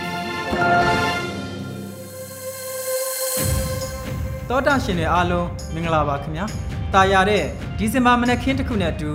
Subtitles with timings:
[4.49, 6.45] တောတာရှင်တွေအားလုံးမင်္ဂလာပါခင်ဗျာ။
[6.93, 7.43] တာယာတဲ့
[7.77, 9.11] ဒီဇင်ဘာမနက်ခင်းတစ်ခုနဲ့အတူ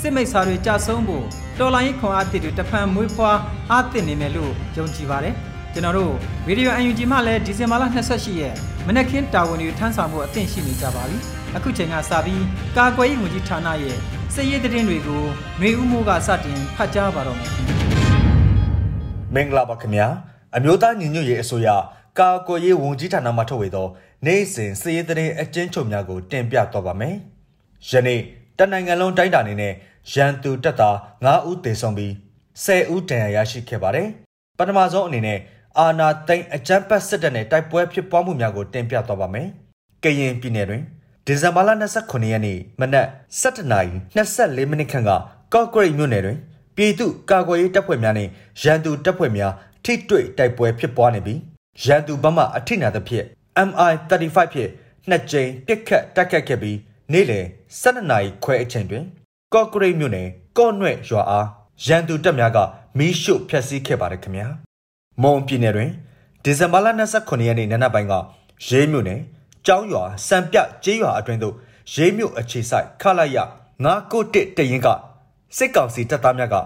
[0.00, 1.24] စစ်မိတ်ဆာတွေကြဆုံးဖို့
[1.58, 3.38] တော်လိုင်းခွန်အားတစ်တွေတဖန်မွေးဖွား
[3.70, 5.34] အားတစ်နေမယ်လို့ယုံကြည်ပါတယ်။
[5.72, 6.12] ကျွန်တော်တို့
[6.46, 8.54] ဗီဒီယို UNG မှလည်းဒီဇင်ဘာလ28ရက်
[8.86, 11.16] မနက်ခင်းတာဝန်တွေထမ်းဆောင်ဖို့အသင့်ရှိနေကြပါပြီ။
[11.56, 12.44] အခုချိန်ကစပြီး
[12.76, 13.96] ကာကွယ်ရေးဝန်ကြီးဌာနရဲ့
[14.34, 15.22] စစ်ရေးသတင်းတွေကို
[15.58, 17.50] ຫນွေဦးမိုးကစတင်ဖတ်ကြားပါတော့မယ်။
[19.34, 20.08] မင်္ဂလာပါခင်ဗျာ။
[20.56, 21.68] အမျိုးသားညီညွတ်ရေးအစိုးရ
[22.18, 23.86] ကာကွယ်ရေးဝန်ကြီးဌာနမှထုတ်ဝေသော
[24.26, 27.14] နိုင်စဉ်စည်ရေးတဲ့အကျဉ်းချုပ်များကိုတင်ပြတော့ပါမယ်။
[27.90, 28.20] ယနေ့
[28.58, 29.72] တနိုင်ငံလုံးတိုင်းတာနေနဲ့
[30.12, 32.12] ရန်သူတပ်သား9ဦးသေဆုံးပြီး
[32.64, 34.08] 10ဦးဒဏ်ရာရရှိခဲ့ပါတယ်။
[34.58, 35.38] ပထမဆုံးအနေနဲ့
[35.78, 39.46] အာနာသိန်းအကြမ်းဖက်စစ်တပ်နဲ့တိုက်ပွဲဖြစ်ပွားမှုများကိုတင်ပြတော့ပါမယ်။
[40.04, 40.82] ကရင်ပြည်နယ်တွင်
[41.26, 41.70] ဒီဇင်ဘာလ
[42.00, 43.06] 29ရက်နေ့မနက်
[43.42, 45.10] 7:24မိနစ်ခန့်က
[45.54, 46.38] ကော့ဂရိတ်မြို့နယ်တွင်
[46.76, 48.30] ပြည်သူ့ကာကွယ်ရေးတပ်ဖွဲ့များနှင့်
[48.62, 49.52] ရန်သူတပ်ဖွဲ့များ
[49.84, 51.40] ထိတွေ့တိုက်ပွဲဖြစ်ပွားနေပြီး
[51.84, 53.26] ရန်သူဘက်မှအထိနာသဖြင့်
[53.68, 54.70] MI35 ဖြင့်
[55.08, 56.78] နှစ်ကြိမ်ပစ်ခတ်တိုက်ခတ်ခဲ့ပြီး
[57.12, 57.44] နေ့လယ်
[57.82, 59.04] 12နာရီခွဲအချိန်တွင်
[59.54, 61.46] ကော့ဂရိတ်မြို့နယ်ကော့နွဲ့ရွာအား
[61.86, 62.58] ရန်သူတပ်များက
[62.98, 64.48] မီးရှို့ဖျက်ဆီးခဲ့ပါတယ်ခင်ဗျာ
[65.22, 65.90] မွန်ပြည်နယ်တွင်
[66.44, 66.86] ဒီဇင်ဘာလ
[67.16, 68.14] 29ရက်နေ့နံနက်ပိုင်းက
[68.68, 69.20] ရေးမြို့နယ်
[69.66, 71.54] ကျောင်းရွာစံပြကျေးရွာအတွင်းသို့
[71.94, 73.38] ရေးမြို့အခြေဆိုင်ခလာရ
[73.84, 74.88] 991တရင်က
[75.56, 76.56] စစ်ကောင်စီတပ်သားများက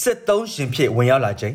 [0.00, 1.54] စစ်သုံးရှင်ဖြစ်ဝင်ရောက်လာခြင်း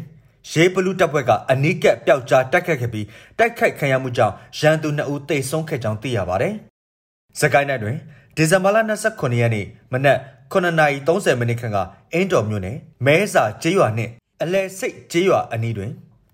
[0.51, 3.05] ရေးဘလူးတပ်ဖွဲ့ကအနီးကပ်ပျောက်ကြားတိုက်ခတ်ခဲ့ပြီး
[3.37, 6.53] တိုက်ခိုက်ခံရမှုကြောင့်ရန်သူ2ဦးသေဆုံးခဲ့ကြောင်းသိရပါတယ်။
[7.39, 7.97] စကိုင်းတိုင်းတွင်
[8.35, 8.77] ဒီဇင်ဘာလ
[9.09, 10.17] 29ရက်နေ့မနက်
[10.53, 11.77] 9:30မိနစ်ခန့်က
[12.13, 14.11] အင်းတော်မြို့နယ်မဲစာကျေးရွာနှင့်
[14.41, 15.91] အလဲစိတ်ကျေးရွာအနီးတွင်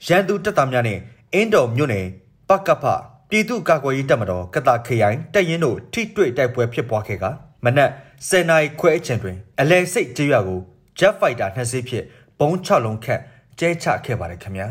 [0.08, 1.02] ရန်သူတပ်သားများနှင့်
[1.34, 2.06] အင်းတော်မြို့နယ်
[2.50, 2.84] ပကဖ
[3.30, 7.26] ပြည်သူ့ကာကွယ်ရေးတပ်မတော်ကတာခရိုင်တပ်ရင်းတို့ထိတွေ့တိုက်ပွဲဖြစ်ပွားခဲ့က
[7.66, 7.90] မနက်
[8.30, 10.60] 10:00နာရီခွဲအချိန်တွင်အလဲစိတ်ကျေးရွာကို
[11.00, 12.06] Jet Fighter နှစ်စီးဖြင့်
[12.40, 13.22] ဘုံ6လုံးခန့်
[13.60, 14.68] ကျဲချခဲ့ပါတယ်ခင်ဗျာ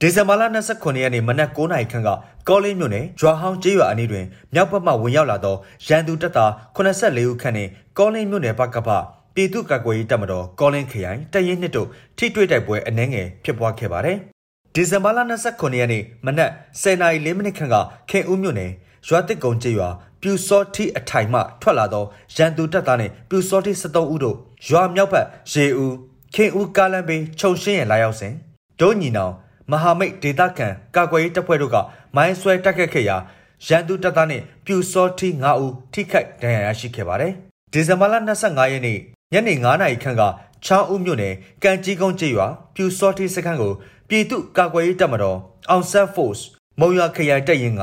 [0.00, 0.42] ဒီဇင်ဘာလ
[0.72, 2.10] 29ရက်နေ့မနက်9:00နာရီခန့်က
[2.48, 8.88] ကောလင်းမြို့နယ်ဂျွာဟောင်းကျေးရွာအနီးတွင်မြောက်ဘက်မှဝင်ရောက်လာသောရန်သူတပ်သား84ဦးခန့်နှင့်ကောလင်းမြို့နယ်ဘက်ကပ
[9.34, 14.18] ပြည်သူ့ကာကွယ်ရေးတပ်မတော်ကောလင်းခရိုင်တရင်နှစ်တို့ထိတွေ့တိုက်ပွဲအနှဲငယ်ဖြစ်ပွားခဲ့ပါတယ်။
[14.74, 16.50] ဒီဇင်ဘာလ29ရက်နေ့မနက်
[16.82, 17.76] 10:04မိနစ်ခန့်က
[18.10, 18.70] ခင်ဦးမြို့နယ်
[19.08, 19.88] ရွာတစ်ကုံကျေးရွာ
[20.20, 22.04] ပြူစောတိအထိုင်မှထွက်လာသော
[22.36, 24.36] ရန်သူတပ်သားနှင့်ပြူစောတိ73ဦးတို့
[24.68, 25.94] ရွာမြောက်ဘက်ရေဦး
[26.34, 28.34] ခင်ဦးကားလမ်းဘေးခြုံရှင်းရလာရောက်စဉ်
[28.80, 29.32] ဒုညီနောင်
[29.70, 31.76] မဟာမိတ်ဒေသခံကာကွယ်ရေးတပ်ဖွဲ့တို့က
[32.16, 33.16] မိုင်းဆွဲတိုက်ခတ်ခဲ့ရာ
[33.66, 37.32] ရန်သူတပ်သားနှင့်ပြူစောထီ9ဦးထိခိုက်ဒဏ်ရာရရှိခဲ့ပါတယ်။
[37.72, 38.14] ဒီဇင်ဘာလ
[38.44, 38.98] 25ရက်နေ့
[39.32, 40.22] ညနေ9နာရီခန့်က
[40.64, 43.72] ချောင်းဦးမြို့နယ်ကံကြီးကုန်းကျေးရွာပြူစောထီစခန်းကို
[44.08, 45.38] ပြည်သူ့ကာကွယ်ရေးတပ်မတော်
[45.70, 46.42] အောင်ဆန် Force
[46.80, 47.82] မုံရွာခရိုင်တပ်ရင်းက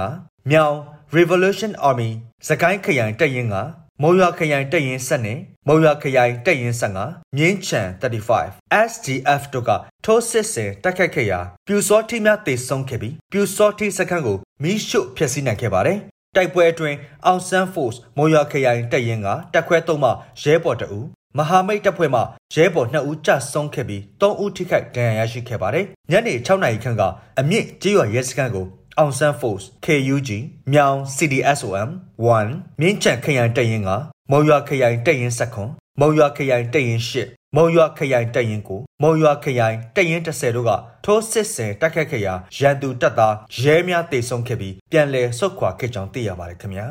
[0.49, 0.75] မြောင်
[1.17, 2.09] Revolution Army
[2.47, 3.55] စကိုင်းခရိုင်တပ်ရင်းက
[4.01, 9.69] မုံရွာခရိုင်တပ်ရင်း7နဲ့ မုံရွာခရိုင်တပ်ရင်း15မြင်းချံ35 SDF တို့က
[10.05, 15.97] ထိုးစစ်ဆင်တိုက်ခိုက်ခဲ့ရာပြူစောတိများတေဆုံးခဲ့ပြီးပြူစောတိစခန်းကိုမီးရှို့ဖျက်ဆီးနိုင်ခဲ့ပါတယ်။
[16.35, 20.09] တိုက်ပွဲအတွင်းအောင်ဆန်း Force မုံရွာခရိုင်တပ်ရင်းကတပ်ခွဲ3မှ
[20.43, 21.05] ရဲဘော်2ဦး
[21.37, 22.21] မဟာမိတ်တပ်ဖွဲ့မှ
[22.53, 27.03] ရဲဘော်2ဦးကြဆုံးခဲ့ပြီး3ဦးထိခိုက်ဒဏ်ရာရရှိခဲ့ပါတယ်။ညနေ6နာရီခန့်က
[27.39, 28.65] အမြင့်ကြေးရွာရဲစခန်းကို
[28.99, 30.29] အောင်ဆန်း Force KUG
[30.73, 31.89] မြောင် CDSOM
[32.35, 33.89] 1မြင်းချံခရိုင်တပ်ရင်းက
[34.31, 40.71] မုံရွာခရိုင်တပ်ရင်း7မုံရွာခရိုင်တပ်ရင်း8မုံရွာခရိုင်တပ်ရင်း9မုံရွာခရိုင်တပ်ရင်း10တို့က
[41.05, 46.87] ထိုးစစ်ဆင်တိုက်ခတ်ခဲ့ရာရန်သူတပ်သားရဲများတေဆုံးခဲ့ပြီးပြန်လည်ဆုတ်ခွာခဲ့ကြောင်းသိရပါတယ်ခင်ဗျာ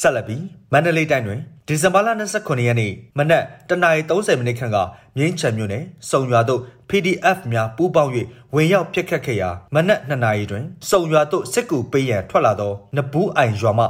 [0.00, 0.42] ဆက်လက်ပြီး
[0.72, 1.40] မန္တလေးတိုင်းတွင်
[1.70, 4.76] ဒီဇင်ဘာလ29ရက်နေ့မနက်09:30မိနစ်ခန့်က
[5.16, 8.12] မြင်းချံမြို့နယ်စုံရွာသို့ PDF များပူးပေါင်း၍
[8.54, 13.84] ဝင်ရောက်ဖျက်ခတ်ခဲ့ရာမနက်2နာရီတွင်စုံရွာသို့စစ်ကူပေးရန်ထွက်လာသောနဘူးအိုင်ရွာမှ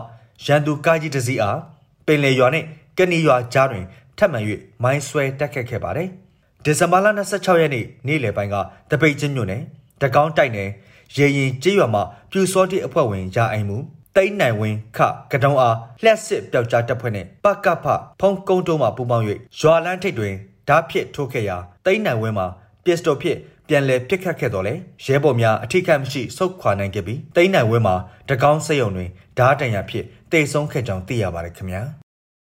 [0.45, 1.59] ရန်သူကားကြီးတစ်စီးအား
[2.07, 2.67] ပင်လေရွာနှင့်
[2.99, 3.85] ကနီရွာကြားတွင်
[4.19, 4.39] ထပ်မံ၍
[4.83, 6.09] မိုင်းဆွဲတက်ခတ်ခဲ့ပါတယ်။
[6.65, 8.57] ဒီဇင်ဘာလ26ရက်နေ့နေ့လယ်ပိုင်းက
[8.91, 9.63] တပိတ်ချင်းမြို့နယ်
[10.03, 10.71] တကောင်းတိုက်နယ်
[11.17, 13.79] ရေရင်ကျေးရွာမှာပြူစောတိအဖွဲ့ဝင်ရာအိမ်မှု
[14.19, 14.99] တိတ်နိုင်ဝင်းခ
[15.33, 17.87] ကတုံးအားလျှက်စစ်ပျောက်ကြားတပ်ဖွဲ့နဲ့ပကဖ
[18.21, 19.25] ဖုံကုန်းတုံးမှာပူးပေါင်း၍
[19.59, 20.35] ရွာလန်းထိပ်တွင်
[20.69, 21.57] ဓာတ်ဖြစ်ထိုးခဲ့ရာ
[21.87, 22.47] တိတ်နိုင်ဝင်းမှာ
[22.85, 23.37] ပစ္စတိုဖြစ်
[23.69, 24.75] ပြန်လည်ပစ်ခတ်ခဲ့တော်လဲ
[25.05, 27.97] ရဲဘော်များအထိကတ်မရှိဆုတ်ခွာနိုင်ခဲ့ပြီးတိတ်နိုင်ဝင်းမှာ
[28.29, 31.83] တကောင်းစက်ရုံတွင်ဓာတ်တန်ရဖြစ်တိတ်ဆုံးခဲ့ကြောင်းသိရပါတယ်ခင်ဗျာ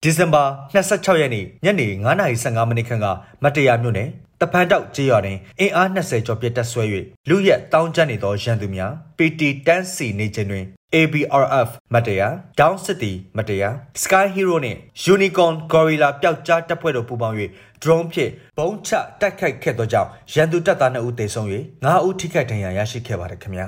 [0.04, 0.44] ဒီဇင်ဘာ
[0.74, 1.88] 26ရက်နေ့ညနေ
[2.28, 3.08] 9:15မိနစ်ခန့်က
[3.44, 4.10] မတရားမြို့နယ်
[4.42, 6.84] တဖန်တောက်ကြေးရွာတွင်အင်အား20ကျော်ပြတ်တက်ဆွဲ၍
[7.30, 10.66] လူရက်တောင်းကျနေသောရန်သူများ PT တန်းစီနေခြင်းတွင်
[10.96, 13.74] ABRF မတရား Down City မတရား
[14.04, 14.80] Sky Hero နှင့်
[15.14, 17.36] Unicorn Gorilla ပျောက်ကြားတပ်ဖွဲ့တို့ပူးပေါင်း၍
[17.84, 18.92] drone ဖြင့်ဘုံချ
[19.22, 21.48] တိုက်ခိုက်ခဲ့သောကြောင့်ရန်သူတပ်သား2ဦးသေဆုံး၍
[21.86, 23.68] 9ဦးထိခိုက်ဒဏ်ရာရရှိခဲ့ပါတယ်ခင်ဗျာ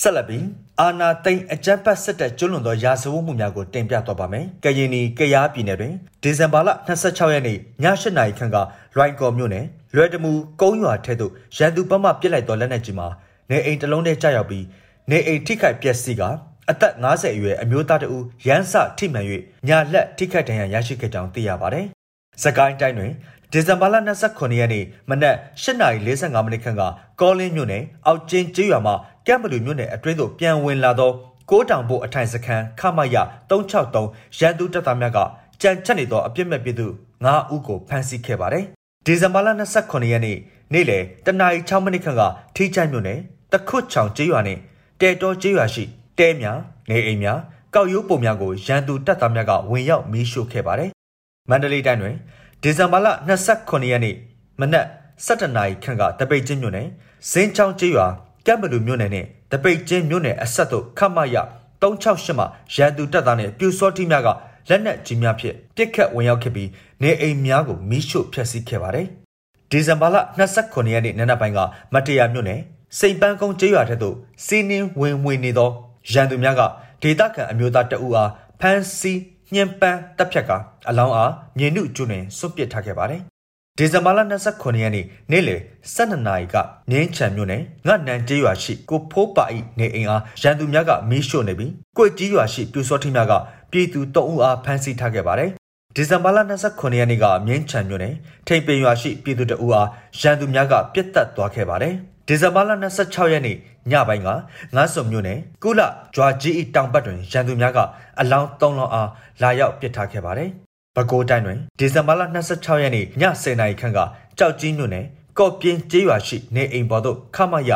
[0.00, 0.46] ဆက်လက်ပြီး
[0.80, 8.56] အာနာသိန်းအကြမ်းဖက်စစ်တပ်ကျွလွန်သောရာဇဝတ်မှုများကိုတင်ပြသွားပါမယ်။ကရင်နီကရားပြည်နယ်တွင်ဒီဇင်ဘာလ26ရက်နေ့ည8နာရီခန့်က
[8.96, 9.64] ရိုင်ကော်မြို့နယ်
[9.94, 13.08] လွယ်တမူကုန်းရွာထဲသို့ရန်သူဘက်မှပစ်လိုက်သောလက်နက်ကြီးမှာ
[13.50, 14.64] နေအိမ်တစ်လုံးထဲကျရောက်ပြီး
[15.10, 16.22] နေအိမ်ထိခိုက်ပျက်စီးက
[16.70, 19.26] အသက်50အရွယ်အမျိုးသားတဦးရန်စထိမှန်၍
[19.68, 21.86] ညာလက်ထိခိုက်ဒဏ်ရာရရှိခဲ့ကြောင်းသိရပါတယ်။
[22.42, 23.12] စကိုင်းတိုင်းတွင်
[23.52, 23.96] ဒီဇင်ဘာလ
[24.28, 26.82] 29ရက်နေ့မနက်8:45မိနစ်ခန့်က
[27.20, 28.94] ကောလင်းမြို့နယ်အောက်ကျင်းကျေးရွာမှာ
[29.26, 31.10] ကမ်ဘလူမြို့နယ်အတွင်းသို့ပြန်ဝင်လာသော
[31.50, 33.16] ကိုးတောင်ဘို့အထိုင်စခန်းခမရ
[33.50, 35.18] 363ရန်သူတပ်သားများက
[35.62, 36.86] ကြံချက်နေသောအပြစ်မဲ့ပြည်သူ
[37.24, 38.66] 9ဦးကိုဖမ်းဆီးခဲ့ပါတယ်။
[39.08, 39.48] ဒီဇင်ဘာလ
[39.80, 40.38] 29ရက်နေ့
[40.72, 42.22] နေ့လယ်တနာရီ6မိနစ်ခန့်က
[42.56, 43.18] ထိချိုင်မြို့နယ်
[43.52, 44.60] တခွတ်ချောင်ကျေးရွာနှင့်
[45.00, 45.84] တဲတော်ကျေးရွာရှိ
[46.18, 46.58] တဲများ
[46.90, 47.38] နေအိမ်များ
[47.74, 50.90] ကောက်ရိုးပုံများကိုရန်သူတပ်သားများကဝင်ရောက်မီးရှို့ခဲ့ပါတယ်။
[51.50, 52.14] မန္တလေးတိုင်းတွင်
[52.62, 53.06] ဒီဇင်ဘာလ
[53.48, 54.16] 29ရက်နေ့
[54.60, 54.86] မနက်
[55.26, 56.86] 7:00နာရီခန့်ကတပိတ်ချင်းမြို့နယ်
[57.30, 58.06] ဇင်းချောင်းကျေးရွာ
[58.46, 61.36] ကမ်ဘလူမြို့နယ်နဲ့တပိတ်ချင်းမြို့နယ်အဆက်တို့ခမရ
[61.82, 64.28] 368မှာရန်သူတပ်သားနဲ့ပြူစောတိများက
[64.68, 66.68] လက်နက်ကြီးများဖြင့်ပစ်ခတ်ဝင်ရောက်ခဲ့ပြီး
[67.02, 69.06] နေအိမ်များကိုမီးရှို့ဖျက်ဆီးခဲ့ပါတယ်။
[69.70, 70.16] ဒီဇင်ဘာလ
[70.56, 71.58] 29ရက်နေ့နံနက်ပိုင်းက
[71.94, 72.60] မတရားမြို့နယ်
[72.98, 75.70] စိန်ပန်းကုန်းကျေးရွာထက်သို့စီးနင်းဝင်ဝင်နေသော
[76.12, 76.62] ရန်သူများက
[77.02, 78.30] ဒေသခံအမျိုးသားတအူအား
[78.60, 79.20] ဖမ်းဆီး
[79.54, 80.50] ညှဉ်းပန်းတပ်ဖြတ်က
[80.88, 83.22] အလောင်းအားမြေနုကျွန်းတွင်စွန့်ပစ်ထားခဲ့ပါတယ်။
[83.78, 84.20] ဒီဇင်ဘာလ
[84.50, 85.60] 29ရက်နေ့နေ့လယ်
[85.94, 86.56] 12နာရီက
[86.90, 93.32] ငင်းချံမြို့နယ်ငတ်နန်ကျေးရွာရှိကိုဖိုးပါဤနေအိမ်အားရန်သူများကမီးရှို့နေပြီးကိုယ်ကြီးရွာရှိပြူစောထင်းများက
[93.72, 95.50] ပြည်သူတအုပ်အားဖမ်းဆီးထားခဲ့ပါတယ်။
[95.96, 98.14] ဒီဇင်ဘာလ29ရက်နေ့ကမြင်းချံမြို့နယ်
[98.46, 99.88] ထိန်ပင်ရွာရှိပြည်သူတအုပ်အား
[100.20, 101.94] ရန်သူများကပြစ်တက်သွားခဲ့ပါတယ်။
[102.28, 102.70] ဒီဇင်ဘာလ
[103.02, 103.56] 26ရက်နေ့
[103.90, 105.80] ညပိုင်းကငါးစုံမြို့နယ်ကုလ
[106.14, 107.78] ဂျွာကြီးတောင်ဘက်တွင်ရန်သူများက
[108.20, 109.08] အလောင်း၃လောင်းအား
[109.42, 110.48] လာရောက်ပစ်ထားခဲ့ပါတယ်။
[110.96, 112.22] ပဲခူးတိုင်းတွင်ဒီဇင်ဘာလ
[112.52, 113.98] 26ရက်နေ့ည10:00နာရီခန့်က
[114.38, 115.04] ကြောက်ကြီးမြို့နယ်
[115.38, 117.70] ကော့ပြင်းကျေးရွာရှိနေအိမ်ပေါ်သို့ခမရ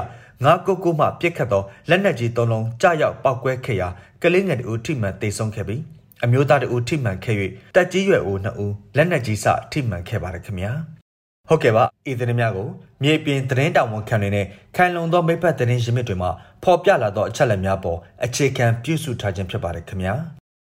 [0.44, 3.88] ငါကိုကိုမှပြစ်ခတ်သောလက်နက်ကြီး၃လုံးကြားရောက်ပောက်ကွဲခဲ့ရာ
[4.22, 5.82] ကလေးငယ်တို့ထိမှန်တေဆုံးခဲ့ပြီး
[6.24, 7.36] အမျိုးသားတို့ထိမှန်ခဲ့၍
[7.74, 10.72] တက်ကြီးရွယ်အိုနှစ်ဦးလက်နက်ကြီးစထိမှန်ခဲ့ပါတယ်ခင်ဗျာ။
[11.48, 12.68] ဟုတ်ကဲ့ပါဤသတင်းများကို
[13.02, 14.46] မြေပြင်သတင်းတောင်ဝန်ခံတွေနဲ့
[14.76, 16.30] ခိုင်လုံသောမိဖက်သတင်းရင်းမြစ်တွေမှာ
[16.62, 20.14] ဖော်ပြလာသောအချက်အလက်များပေါ်အခြေခံပြုစုထားခြင်းဖြစ်ပါတယ်ခင်ဗျာ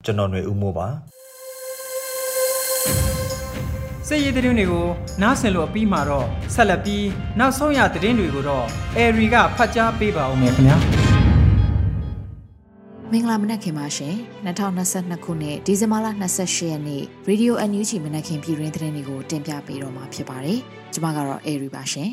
[0.05, 0.87] ကျွန်တော်ຫນွေဦးမိုးပါ
[4.09, 4.87] စစ်ရေးသတင်းတွေကို
[5.23, 7.07] နားဆင်လို့အပြီးမှာတော့ဆက်လက်ပြီး
[7.39, 8.67] နောက်ဆုံးရသတင်းတွေကိုတော့
[8.97, 10.77] အေရီကဖတ်ကြားပေးပါဦးမယ်ခင်ဗျာ
[13.13, 14.15] မင်္ဂလာမနက်ခင်ပါရှင်
[14.47, 16.07] 2022ခုနှစ်ဒီဇင်ဘာလ
[16.39, 20.59] 28ရက်နေ့ Radio NUG မနက်ခင်းပြည်တွင်းသတင်းတွေကိုတင်ပြပေးတော့မှာဖြစ်ပါတယ်
[20.95, 22.11] ကျွန်မကတော့ Airy ပါရှင်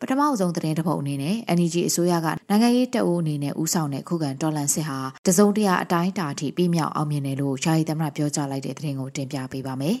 [0.00, 9.96] ပထမအဆုံးသတင်းတစ်ပုဒ်အနေနဲ့ NUG အစိုးရကနိုင်ငံရေးတပ်ဦးအနေနဲ့ဦးဆောင်တဲ့ခုခံတော်လှန်စစ်ဟာတစုံတရာအတိုင်းအတာအထိပြင်းမြောက်အောင်မြင်တယ်လို့ယာယီသမ္မတပြောကြားလိုက်တဲ့သတင်းကိုတင်ပြပေးပါမယ်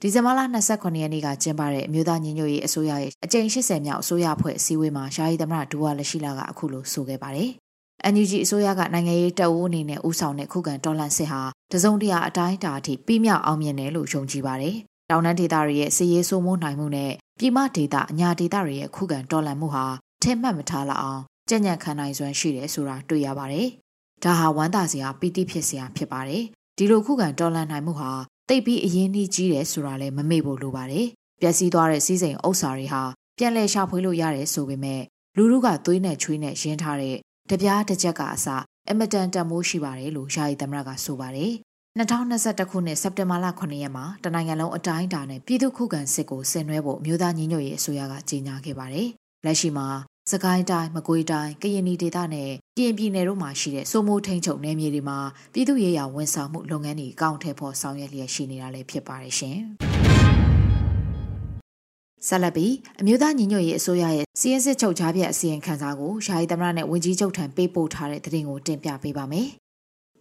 [0.00, 7.50] ဒီဇင်ဘာလ29ရက်နေ့ကကျင်းပတဲ့အမျိုးသားညီညွတ်ရေးအစိုးရရဲ့အကြိမ်80မြောက်အစိုးရအဖွဲ့အစည်းအဝေးမှာယာယီသမ္မတဒူဝါလက်ရှိလာကအခုလိုဆိုခဲ့ပါတယ်။
[8.12, 14.76] NUG အစိုးရကနိုင်ငံရေးတပ်ဦးအနေနဲ့ဦးဆောင်တဲ့ခုခံတော်လှန်စစ်ဟာတစုံတရာအတိုင်းအတာအထိပြီးမြောက်အောင်မြင်တယ်လို့ယုံကြည်ပါတယ်။
[15.10, 19.84] တောင်တန်းဒေသတွေရဲ့စစ်ရေးစိုးမိုးနိုင်မှုနဲ့ပြည်မဒေသအညာဒေသတွေရဲ့ခုခံတော်လှန်မှုဟာ
[20.22, 23.66] ထင်မှတ်မထားလောက်အောင်ကြံ့ကြံ့ခံနိုင်စွမ်းရှိတယ်ဆိုတာတွေ့ရပါတယ်။
[24.24, 26.42] ဒါဟာဝမ်းသာစရာပီတိဖြစ်စရာဖြစ်ပါတယ်။
[26.76, 28.12] ဒီလိုခုခံတော်လှန်နိုင်မှုဟာ
[28.48, 31.06] တိတ်ပြီးအရင်နှီးကြီးတယ်ဆိုတာလည်းမမေ့ဖို့လိုပါတယ်။
[31.40, 33.02] ပျက်စီးသွားတဲ့စီးစိမ်ဥစ္စာတွေဟာ
[33.38, 35.02] ပြန်လည်ရှာဖွေလို့ရတယ်ဆိုပေမဲ့
[35.36, 37.16] လူလူကသွေးနဲ့ချွေးနဲ့ရင်းထားတဲ့
[37.50, 38.46] တပြားတစ်ချက်ကအစ
[38.90, 41.52] အမတန်တန်မိုးရှိပါတယ်လို့ယာယီသမရကဆိုပါတယ်။
[41.96, 49.08] 2021ခုနှစ်စက်တင်ဘာလ9ရက်မှာတနိုင်ငံလုံးအတိုင်းအတာနဲ့ပြည်သူ့ခုခံစစ်ကိုဆင်နွှဲဖို့မြို့သားညီညွတ်ရေးအစိုးရကကြေညာခဲ့ပါတယ်။
[49.44, 49.88] လက်ရှိမှာ
[50.30, 55.18] စကိုင်းတိုင်းမကွေးတိုင်းကရင်ပြည်ဒေသနဲ့ပြင်ပြည်နယ်တို့မှာရှိတဲ့စိုးမိုးထိန်ချုပ်နယ်မြေတွေမှာ
[55.52, 59.58] ပြည်သူ့ရေးရာဝန်ဆောင်မှုလုပ်ငန်းတွေအကောင့်ထဲပေါ်ဆောင်ရွက်လျက်ရှိနေတာလည်းဖြစ်ပါတယ်ရှင်။
[62.26, 69.48] ဆက်လက်ပြီးအမျိုးသားညီညွတ်ရေးအစိုးရရဲ့စီးရင်စစ်ချုပ်ချပြက်အစီရင်ခံစာကိုယာယီသမရနဲ့ဝန်ကြီးချုပ်ထံပေးပို့ထားတဲ့သတင်းကိုတင်ပြပေးပါမယ်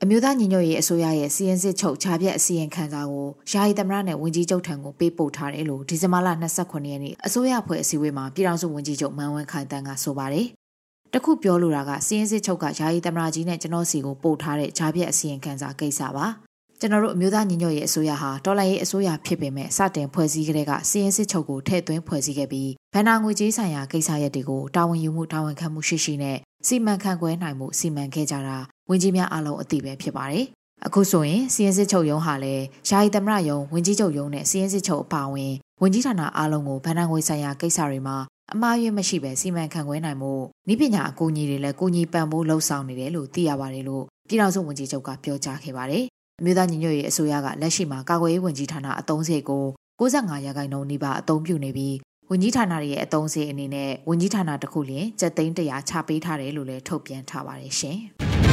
[0.03, 10.47] အမျိုးသားညီညွတ်ရေးအစိုးရရဲ့စီရင်စစ်ချုပ်ဂျာပြက်အစီရင်ခံစာကိုယာယီသမရနဲ့ဝန်ကြီးချုပ်ထံကိုပေးပို့ထားတယ်လို့ဒီဇင်ဘာလ29ရက်နေ့အစိုးရဖွဲ့အစည်းအဝေးမှာပြည်ထောင်စုဝန်ကြီးချုပ်မန်ဝင်းခိုင်တန်းကဆိုပါတယ်။
[11.13, 16.25] တခုပြောလိုတာကစီရင်စစ်ချုပ်ကယာယီသမရကြီးနဲ့ကျွန်တော်စီကိုပို့ထားတဲ့ဂျာပြက်အစီရင်ခံစာကိစ္စပါ။
[16.79, 26.37] ကျွန်တော်တို့အမျိုးသားညီညွတ်ရေးအစိုးရဟာတော်လှန်ရေးအစိုးရဖြစ်ပေမဲ့စတင်ဖွဲ့စည်းကလေးကစီရင်စစ်ချုပ်ကိုထည့်သွင်းဖွဲ့စည်းခဲ့ပြီးဗန်နာငွေကြေးဆိုင်ရာကိစ္စရပ်တွေကိုတာဝန်ယူမှုတာဝန်ခံမှုရှိရှိနဲ့
[26.67, 28.57] စီမံခန့်ခွဲနိုင်မှုစီမံခဲ့ကြတာ
[28.89, 30.45] ဝန်ကြီးများအားလုံးအသိပဲဖြစ်ပါတယ်။
[30.85, 38.17] အခုဆိုရင်စီရင်စစ်ချုပ်ရုံးဟာလည်းယာယီသမရယုံဝန်ကြီးချုပ်ရုံးနဲ့စီရင်စစ်ချုပ်အပါအဝင်ဝန်ကြီးဌာနအားလုံးကိုဗန်နာငွေဆိုင်ရာကိစ္စတွေမှာ
[38.53, 40.33] အမှားယွင်းမရှိပဲစီမံခန့်ခွဲနိုင်မှု
[40.71, 46.03] ဤပညာအကူအညီတွေလည်းကူညီပံ့ပိုးလှုပ်ဆောင်နေတယ်လို့သိရပါတယ်လို့ပြည်ထောင်စုဝန်ကြီးချုပ်ကပြောကြားခဲ့ပါတယ်။
[46.39, 49.63] အမျိုးသားညီညွတ်ရေးအစိုးရကလက်ရှိမှာကာကွယ်ရေးဝန်ကြီးဌာနအသုံးစရိတ်ကို
[49.99, 51.95] 65ရာခိုင်နှုန်းနီးပါးအသုံးပြုနေပြီး
[52.31, 57.99] ဝန်ကြီးဌာနရဲ့အသုံးစရိတ်အနေနဲ့ဝန်ကြီးဌာနတစ်ခုလျင်ကျပ်သိန်း100ချပေးထားတယ်လို့လည်းထုတ်ပြန်ထားပါတယ်ရှင်။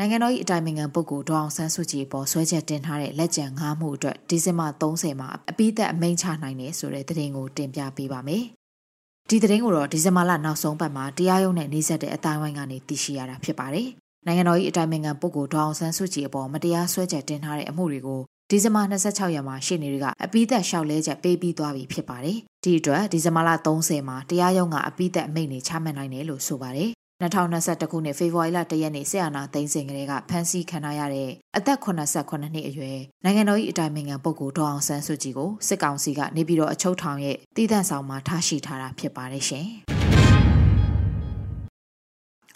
[0.00, 8.44] နိုင်ငံတော်၏အတိုင်ပင်ခံပုဂ္ဂိုလ်ဒေါအောင်ဆန်းစုကြည်ပေါ်ဆွဲချက်တင်ထားတဲ့လက်ကျန်၅မှုအတွက်ဒီဇင်ဘာ30မှာအပိသက်အမိန့်ချနိုင်တယ်ဆိုတဲ့သတင်းကိုတင်ပြပေးပါမယ်။
[9.28, 13.88] ဒီသတင်းကိုတော့ဒီဇင်ဘာလနောက်ဆုံးပတ်မှာတရားရုံးနဲ့နှိစက်တဲ့အတိုင်းဝိုင်းကနေသိရှိရတာဖြစ်ပါတယ်။
[14.26, 39.66] နိုင်ငံတော်၏အတိုင်ပင်ခံပုဂ္ဂိုလ်ဒေါအောင်ဆန်းစုကြည်အပေါ်မတရားဆွဲချက်တင်ထားတဲ့အမှုတွေကိုဒီဇင်ဘာ26ရက်မှာရှေ့နေတွေကအပိသက်လျှောက်လဲချက်ပေးပြီးသွားပြီဖြစ်ပါတယ်။ဒီအတွက်ဒီဇင်ဘာလ30မှာတရားရုံးကအပိသက်အမိန့်တွေချမှတ်နိုင်တယ်လို့ဆိုပါတယ် 2021ခုနှစ်ဖေဖော်ဝါရီလ1ရက်နေ့ဆက်အာဏာသိမ်းစဉ်ကလေးကဖမ်းဆီးခံရတဲ့အသက်89နှစ်အရွယ်နိုင်ငံတော်၏အတိုင်ပင်ခံပုဂ္ဂိုလ်ဒေါအောင်ဆန်းစုကြည်ကိုစစ်ကောင်စီကနေပြီးတော့အချုပ်ထောင်ရဲ့တည်တံ့ဆောင်မှာထားရှိထားတာဖြစ်ပါတယ်ရှင်။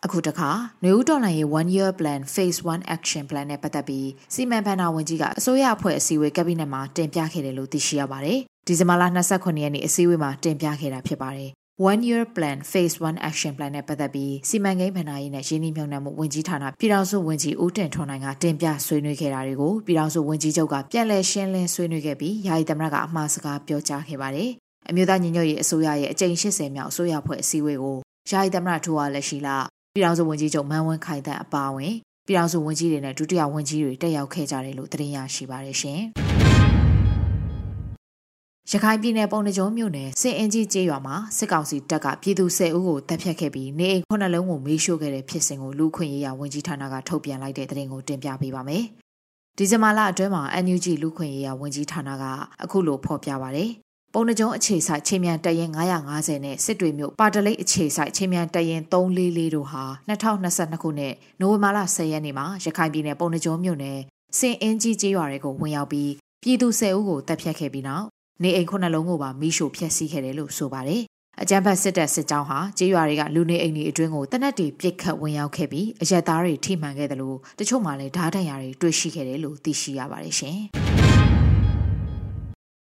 [0.05, 0.51] အခုတခါ
[0.85, 11.53] နယူးဒေါ်လာရဲ့ one year plan phase 1 action plan နဲ့ပတ်သက်ပြီးစီမံဘဏ္ဍာဝန်ကြီးကအစိုးရအဖွဲ့အစည်းအဝေးကက်ဘိနက်မှာတင်ပြခဲ့တယ်လို့သိရှိရပါတယ်။ဒီဇင်ဘာလ29ရက်နေ့အစည်းအဝေးမှာတင်ပြခဲ့တာဖြစ်ပါတယ်
[11.83, 24.51] 1 year plan phase 1 action plan နဲ့ပတ်သက်ပြီးစီမံကိန်းဗဏ္ဍာရေးနဲ့ရင်းနှီးမြှုပ်နှံမှုဝန်ကြီးဌာနပြည်ထောင်စုဝန်ကြီးဦးတင်ထွန်းနိုင်ကတင်ပြဆွေးနွေးခဲ့တာတွေကိုပြည်ထောင်စုဝန်ကြီးချုပ်ကပြန်လည်ရှင်းလင်းဆွေးနွေးခဲ့ပြီးယာယီသမရကအမှားစကားပြောကြားခဲ့ပါတယ်။
[24.89, 27.99] အမျိုးသားညီညွတ်ရေးအစိုးရရဲ့အကြိမ်80မြောက်အစိုးရဖွဲ့အစည်းအဝေးကို
[28.31, 29.57] ယာယီသမရထိုးအားလက်ရှိလာ
[29.95, 31.95] ပြည်ထောင်စုဝန်ကြီးချုပ်မန်းဝင်းခိုင်တန်းအပါအဝင်
[32.27, 36.03] ပြည်ထောင်စုဝန်ကြီးတွေနဲ့ဒုတိယဝန်ကြီးတွေတက်ရောက်ခဲ့ကြတယ်လို့သတင်းရရှိပါတယ်ရှင်။
[38.75, 48.85] ရခိုင်ပြည်နယ်ပုံနှကြုံမြို့နယ်စင်အင်ကြီးကျေးရွာမှာစစ်ကောင်စီတပ်ကပြည်သူ10ဦးကိုတပ်ဖြတ်ခဲ့ပြီးနေအိမ်ခုနှစ်လုံးကိုမေးရှို့ခဲ့တဲ့ဖြစ်စဉ်ကိုလူခွင့်ရေးရဝန်ကြီးဌာနကထုတ်ပြန်လိုက်တဲ့သတင်းကိုတင်ပြပေးပါမယ်။
[49.57, 52.25] ဒီဇင်ဘာလအတွင်းမှာ NUG လူခွင့်ရေးရဝန်ကြီးဌာနက
[52.65, 53.65] အခုလိုဖော်ပြပါဗျ။
[54.15, 63.99] ပုံနှကြုံအခြေဆိုင်ချင်းမြန်တရင်950နဲ့စစ်တွေမြို့ပါတလိတ်အခြေဆိုင်ချင်းမြန်တရင်344တို့ဟာ2022ခုနှစ်နိုဝင်ဘာလ10ရက်နေ့မှာရခိုင်ပြည်နယ်ပုံနှကြုံမြို့နယ်
[64.39, 66.11] စင်အင်ကြီးကျေးရွာတွေကိုဝင်ရောက်ပြီး
[66.43, 68.07] ပြည်သူ10ဦးကိုတပ်ဖြတ်ခဲ့ပြီးနောက်
[68.43, 71.03] နေအိမ်ခုနှစ်လုံးကိုပါမိရှို့ဖျက်ဆီးခဲ့တယ်လို့ဆိုပါတယ်။
[71.43, 80.59] အကြမ်းဖက်စစ်တပ်စစ်ကြောင်းဟာကြေးရွာတွေကလူနေအိမ်တွေအတွင်းကိုတနက်တွေပစ်ခတ်ဝင်ရောက်ခဲ့ပြီးအရက်သားတွေထိမှန်ခဲ့တယ်လို့တချို့မှလည်းဓာတ်တန်ရာတွေတွေ့ရှိခဲ့တယ်လို့သိရှိရပါတယ်ရှင်။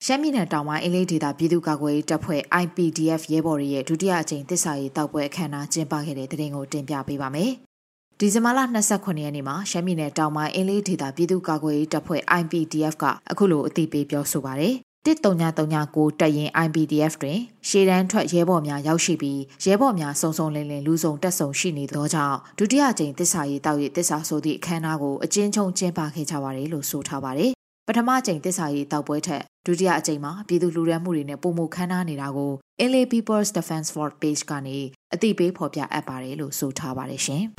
[0.04, 7.50] ရှမ်းပြည်နယ်တောင်ပိုင်းအင်းလေးဒေသပြည်သူ့ကာကွယ်ရေးတပ်ဖွဲ့ IPDF ရဲဘော်တွေရဲ့ဒုတိယအကြိမ်တစ္ဆာရေးတောက်ပွဲအခမ်းအနားကျင်းပခဲ့တဲ့တဲ့တင်ကိုတင်ပြပေးပါမယ်။
[8.18, 27.50] ဒီဇင်ဘာလ29ရက်နေ့မှာရှမ်းပြည်နယ်တောင်ပိုင်းအင်းလေးဒေသပြည်သူ့ကာကွယ်ရေးတပ်ဖွဲ့ IPDF ကအခုလိုအသိပေးပြောဆိုပါရယ် 13939တပ်ရင် IPDF တွင်ရှေ့တန်းထွက်ရဲဘော်များရောက်ရှိပြီးရဲဘော်များစုံစုံလင်လင်လူစုံတက်ဆုံရှိနေသောကြောင့်ဒုတိယကြိမ်တစ္ဆာရေးတောက်ရေးတစ္ဆာဆိုသည့်အခမ်းအနားကိုအကျဉ်းချုပ်ကျင်းပခဲ့ကြပါတယ်လို့ဆိုထားပါတယ်။
[27.87, 32.52] ပထမကြိမ်တစ္ဆာရေးတောက်ပွဲထက်ဒုတိယအကြိမ်မှာပြည်သူလူရဲမှုတွေနဲ့ပုံမှုခမ်းနားနေတာကို
[32.90, 34.78] LA People's Defense Force Page ကနေ
[35.14, 37.42] အသိပေးဖော်ပြအပ်ပါတယ်လို့ဆိုထားပါတယ်ရှင်။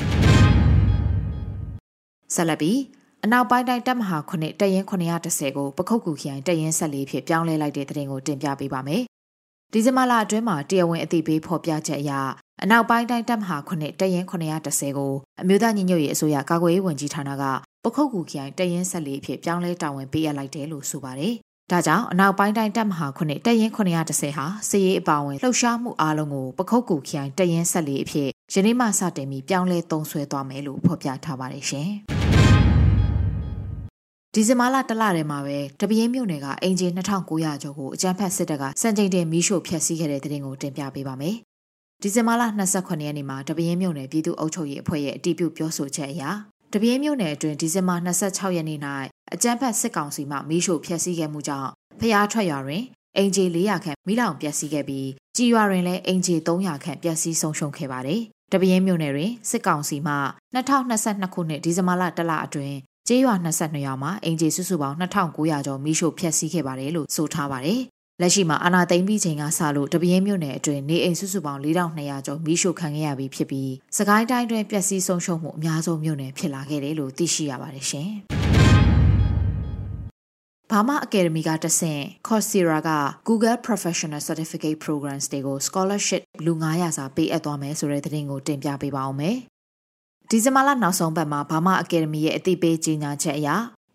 [2.35, 2.77] ဆက်လက်ပြီး
[3.25, 9.03] အနောက်ပိုင်းတိုင်းတပ်မဟာ9တရင်910ကိုပခုတ်ကူခရိုင်တရင်14ဖြစ်ပြောင်းလဲလိုက်တဲ့တဲ့တင်ကိုတင်ပြပေးပါမယ်။
[9.71, 12.11] ဒီဇင်ဘာလအတွင်းမှာတရားဝင်အသိပေးဖော်ပြချက်အရ
[12.63, 17.43] အနောက်ပိုင်းတိုင်းတပ်မဟာ9တရင်910ကိုအမျိုးသားညီညွတ်ရေးအစိုးရကာကွယ်ရေးဝန်ကြီးဌာနက
[17.83, 21.33] ပခုတ်ကူခရိုင်တရင်14ဖြစ်ပြောင်းလဲတာဝန်ပေးအပ်လိုက်တယ်လို့ဆိုပါတယ်။
[21.71, 31.91] ဒါကြောင့်အနောက်ပိုင်းတိုင်းတပ်မဟာ9တရင်910ဟာစစ်ရေးအပါအဝင်လှုပ်ရှားမှုအားလုံးကိုပခုတ်ကူခရိုင်တရင်14အဖြစ်ယနေ့မှစတင်ပြီးပြောင်းလဲသုံးဆွဲသွားမယ်လို့ဖော်ပြထားပါတယ်ရှင်။
[34.35, 41.35] ဒီဇင်ဘာလတလထဲမှာပဲတပင်းမြို့နယ်ကအင်ဂျင်2900ကျော်ကိုအကြမ်းဖက်စစ်တပ်ကစံချိန်တင်မီးရှို့ဖျက်ဆီးခဲ့တဲ့တဲ့တင်ကိုတင်ပြပေးပါမယ်။
[42.01, 46.23] ဒီဇင်ဘာလ28ရက်နေ့မှာတပင်းမြို့နယ်ပြည်သူ့အုပ်ချုပ်ရေးအဖွဲ့ရဲ့အတည်ပြုပြောဆိုချက်အရ
[46.73, 48.79] တပင်းမြို့နယ်အတွင်းဒီဇင်ဘာ26ရက်နေ့၌
[49.33, 52.83] အကြမ်းဖက်စစ်ကောင်စီမှမီးရှို့ဖျက်ဆီးခဲ့မှုကြောင့်ဖျားထွက်ရွာတွင်
[53.17, 58.21] အင်ဂျီ400ခန့်မိလောင်ပျက်စီးခဲ့ပြီးကြီးရွာတွင်လည်းအင်ဂျီ300ခန့်ပျက်စီးဆုံးရှုံးခဲ့ပါတယ်။
[58.51, 60.15] တပင်းမြို့နယ်တွင်စစ်ကောင်စီမှ
[60.55, 67.79] 2022ခုနှစ်ဒီဇင်ဘာလတလအတွင်း ကျေးရွာ22ရွာမှာအင်ဂျီစုစုပေါင်း2900ကျော်မိရှို့ဖျက်ဆီးခဲ့ပါတယ်လို့ဆိုထားပါတယ်။
[68.21, 78.09] လက်ရှိမှာအာနာသိမ့်ပြီးချိန်ကစလို့တပင်းမြို့နယ်အတွင်းနေအိမ်စုစုပေါင်း4200ကျော်မိရှို့ခံခဲ့ရပြီးဖြစ်ပြီးစကိုင်းတိုင်းတွင်ပျက်စီးဆုံးရှုံးမှုအများဆုံးမြို့နယ်ဖြစ်လာခဲ့တယ်လို့သိရှိရပါတယ်ရှင်။
[80.71, 82.89] ဘာမာအကယ်ဒမီကတဆင့် Coursera က
[83.27, 89.37] Google Professional Certificate Programs တွေကို scholarship လူ900စာပေးအပ်သွားမယ်ဆိုတဲ့သတင်းကိုတင်ပြပေးပါအောင်မယ်။
[90.35, 93.49] ဒီဇင်ဘာလနောက်ဆုံးပတ်မှာဘာမာအကယ်ဒမီရဲ့အသိပေးကြေညာချက်အရ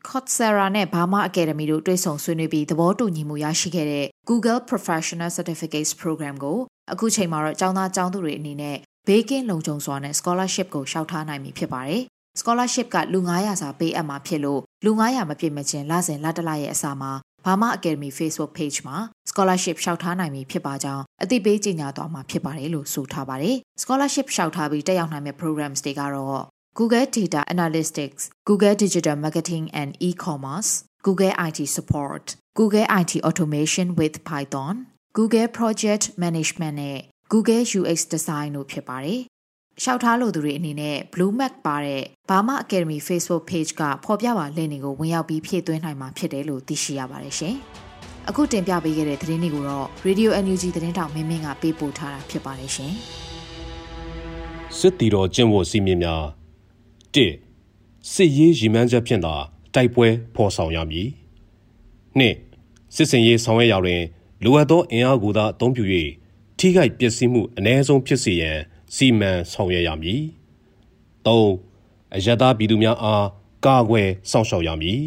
[0.09, 6.59] Coursera နဲ့ Burma Academy တို့တွဲဆုံဆွေးနွေးပြီးသဘောတူညီမှုရရှိခဲ့တဲ့ Google Professional Certificates Program ကို
[6.93, 8.77] အခုချိန်မှာတော့ကျောင်းသားကျောင်းသူတွေအနေနဲ့
[9.07, 12.03] ဘေးကင်းလုံခြုံစွာနဲ့ scholarship ကိုလျှောက်ထားနိုင်ပြီဖြစ်ပါတယ်။
[12.41, 17.13] scholarship ကလူ900စာပေးအပ်မှာဖြစ်လို့လူ900မပြည့်မချင်းလစဉ်လတလရဲ့အစာမှာ
[17.45, 18.97] Burma Academy Facebook page မှာ
[19.31, 26.43] scholarship လျှောက်ထားနိုင်ပြီဖြစ်ပါကြောင်းအသိပေးကြေညာသွားမှာဖြစ်ပါတယ်လို့ဆိုထားပါတယ်။ scholarship လျှောက်ထားပြီးတက်ရောက်နိုင်မယ့် programs တွေကတော့
[26.79, 30.71] Google Data Analytics, Google Digital Marketing and E-commerce,
[31.07, 32.25] Google IT Support,
[32.59, 34.75] Google IT Automation with Python,
[35.19, 36.99] Google Project Management နဲ့
[37.33, 39.21] Google UX Design တို့ဖြစ်ပါတယ်။
[39.85, 47.55] ရှောက်ထားလို့သူတွေအနေနဲ့ Blue Mac ပါတဲ့ Burma Academy Facebook page ကဖော်ပြပါလင့်တွေကိုဝင်ရောက်ပြီးဖြည့်သွင်းနိုင်မှာဖြစ်တယ်လို့သိရှိရပါတယ်ရှင်။
[48.29, 52.93] အခုတင်ပြပေးခဲ့တဲ့သတင်းတွေကိုတော့ Radio NUG သတင်းတောင်မင်းမင်းကပေးပို့ထားတာဖြစ်ပါတယ်ရှင်။
[54.79, 56.25] စစ်တီတော်ကျင့်ဝတ်စီမင်းများ
[57.15, 57.17] ၁
[58.13, 59.35] စစ်ရေးရည်မှန်းချက်ဖြင့်သာ
[59.75, 61.09] တိုက်ပွဲဖော်ဆောင်ရမည်
[62.19, 62.23] ၂
[62.95, 64.03] စစ်စင်ရေးဆောင်ရွက်ရာတွင်
[64.45, 65.85] လိုအပ်သောအင်အားကိုသာအသုံးပြု၍
[66.59, 68.59] ထိခိုက်ပျက်စီးမှုအ ਨੇ ဆုံးဖြစ်စေရန်
[68.95, 70.23] စီမံဆောင်ရွက်ရမည်
[71.27, 71.29] ၃
[72.15, 73.27] အယက်သားပြည်သူများအား
[73.65, 75.01] ကာကွယ်စောင့်ရှောက်ရမည်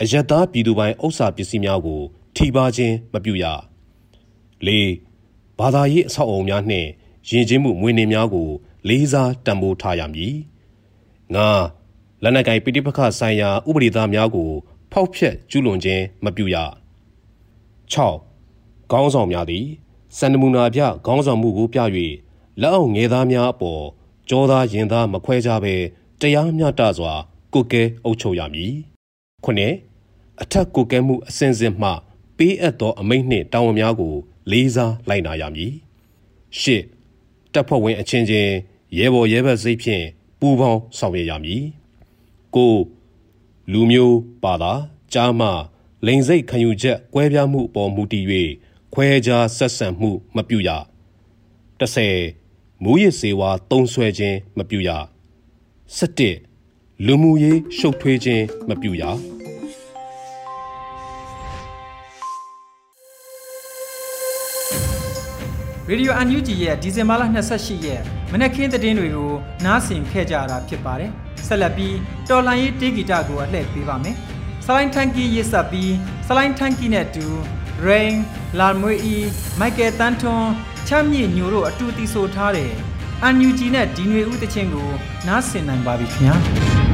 [0.00, 2.00] အယက်သားပြည်သူပိုင်းဥစ္စာပစ္စည်းများကို
[2.36, 3.44] ထိပါခြင်းမပြုရ
[4.66, 4.68] ၄
[5.58, 6.88] ဘာသာရေးအဆောက်အအုံများနှင့်
[7.30, 8.48] ယဉ်ကျေးမှုမွေးနေ့များကို
[8.88, 10.34] လေးစားတံပိုးထားရမည်
[11.34, 11.48] ငါ
[12.22, 14.50] လက်နက်ကိုင်ပိဋိပခဆိုင်ရာဥပဒေသားများကို
[14.92, 16.56] ဖောက်ဖျက်ကျူးလွန်ခြင်းမပြုရ
[17.92, 19.66] 6ခေါင်းဆောင်များသည်
[20.18, 21.80] စန္ဒမူနာပြခေါင်းဆောင်မှုကိုပြ၍
[22.60, 23.82] လက်အောက်ငယ်သားများအပေါ်
[24.28, 25.74] ကြောသားရင်သားမခွဲကြဘဲ
[26.20, 27.12] တရားမျှတစွာ
[27.54, 28.72] ကုကဲအုပ်ချုပ်ရမည်
[29.44, 29.74] ခုနှစ်
[30.42, 31.90] အထက်ကုကဲမှုအစဉ်စဉ်မှ
[32.36, 34.14] ပေးအပ်သောအမိန့်နှင့်တာဝန်များကို
[34.50, 35.72] လေးစားလိုက်နာရမည်
[36.58, 36.82] ရှစ်
[37.52, 38.52] တပ်ဖွဲ့ဝင်အချင်းချင်း
[38.98, 40.04] ရဲဘော်ရဲဘက်စိတ်ဖြင့်
[40.40, 41.62] ပူးပေါင်းဆောင်ရွက်ရမည်
[42.54, 42.74] ကို
[43.72, 44.72] လူမျိုးပါတာ
[45.12, 45.48] ကြားမှ
[46.06, 48.24] လိန်စိတ်ခံယူချက်ကွဲပြားမှုအပေါ်မူတည်၍
[48.94, 50.70] ခွဲခြားဆက်ဆံမှုမပြုရ
[51.80, 52.39] 30
[52.84, 54.90] မူရစ်စေဝါတုံးဆွဲခြင်းမပြုရ
[55.98, 59.02] 17လူမှုရေးရှုပ်ထွေးခြင်းမပြုရ
[65.88, 67.22] ရေဒီယိုအန်ယူဂျီရဲ့ဒီဇင်ဘာလ
[67.54, 69.32] 28ရက်မနက်ခင်းသတင်းတွေကို
[69.64, 71.10] နားဆင်ခဲ့ကြရတာဖြစ်ပါတယ်။
[71.46, 71.96] ဆက်လက်ပြီး
[72.28, 74.16] တော်လိုင်းရေးတေးဂီတကိုအလှည့်ပေးပါမယ်။
[74.66, 75.92] စလိုင်းထန်ကီရစ်ဆက်ပြီး
[76.28, 77.26] စလိုင်းထန်ကီနဲ့တူ
[77.86, 78.14] Rain
[78.58, 79.16] လာမွေအီ
[79.58, 80.44] မိုက်ကယ်တန်ထွန်
[80.92, 82.70] ချမ်းမြေညိုတို့အတူတီဆိုထားတဲ့
[83.22, 84.88] အန်ယူဂျီနဲ့ဒီຫນွေဦးတချင်းကို
[85.26, 86.34] နားဆင်နိုင်ပါပြီခင်ဗျာ။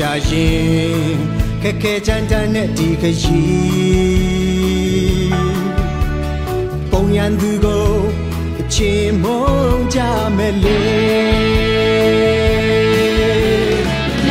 [0.00, 1.16] ရှာရင်
[1.62, 5.30] ခက်ခဲချမ်းချမ်းနဲ့ဒီခရီး
[6.90, 7.86] ပုံရန်သူကို
[8.60, 9.98] အချင်းမုန်းကြ
[10.36, 10.80] မယ်လေ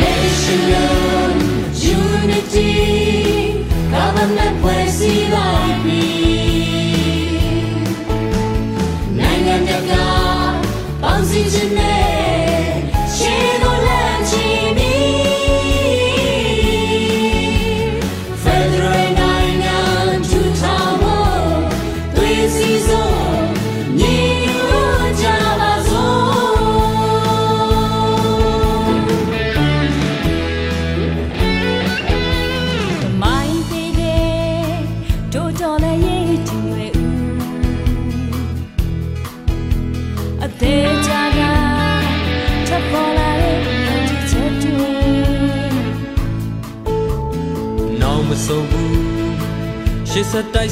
[0.00, 1.30] National
[2.00, 2.72] Unity
[3.92, 5.58] Government ဖွဲ့စည်းလို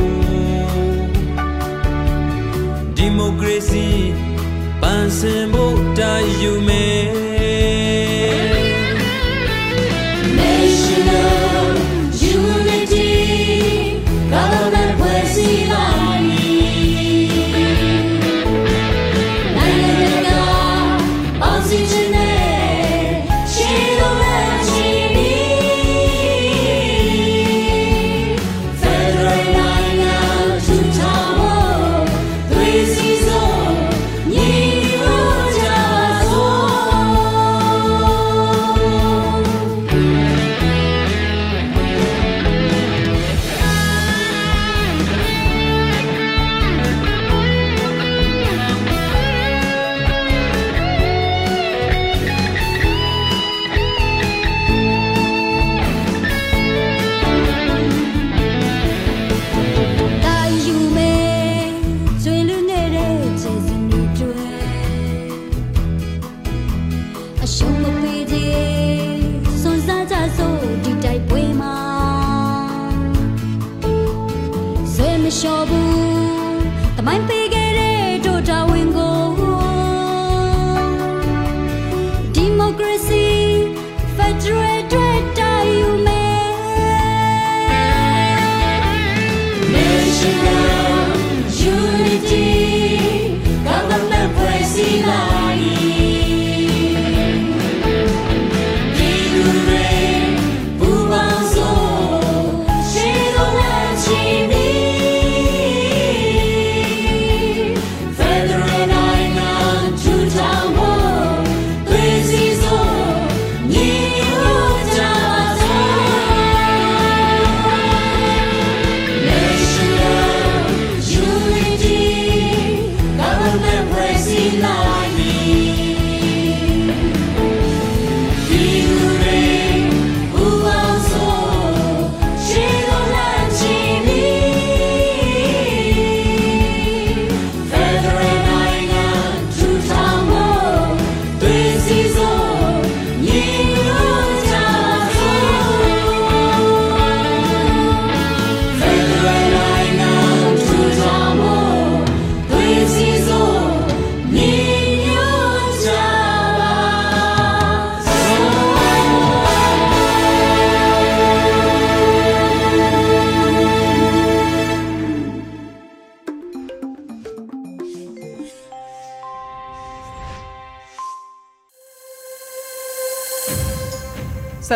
[67.47, 68.86] о чем мы поедем.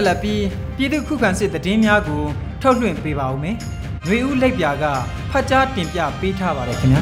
[0.02, 0.46] ဆက်လက်ပြီး
[0.78, 2.24] ပြည်သူခုခံစစ်တည်င်းများကို
[2.62, 3.56] ထုတ်လွှင့်ပေးပါဦးမယ်။
[4.06, 4.86] ຫນွေဦးလက်ပြာက
[5.32, 7.02] ဖတ်ကြားတင်ပြပေးထားပါတယ်ခင်ဗျာ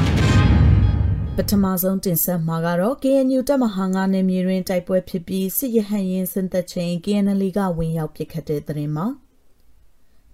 [1.36, 9.06] ။ပထမဆုံးတင်ဆက်မှာကတော့ KNU တပ်မဟာ9နယ်မြေတွင်တိုက်ပွဲဖြစ်ပြီးစစ်ရဟန်ရင်စင်သက်ချိန် KNL ကဝင်ရောက်ပစ်ခတ်တဲ့သတင်းမှာ